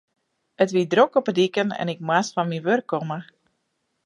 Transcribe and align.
It 0.63 0.69
wie 0.75 0.87
drok 0.93 1.11
op 1.19 1.25
de 1.29 1.35
diken 1.39 1.69
en 1.81 1.87
ik 1.93 2.03
moast 2.07 2.33
fan 2.35 2.49
myn 2.49 2.65
wurk 2.67 2.87
komme. 2.91 3.19